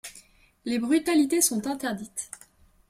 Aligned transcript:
Les 0.65 0.79
brutalités 0.79 1.41
sont 1.41 1.67
interdites. 1.67 2.31